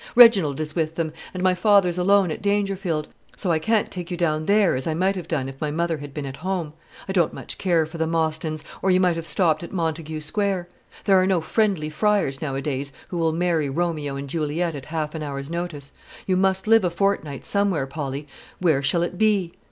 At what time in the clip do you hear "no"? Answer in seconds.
11.27-11.39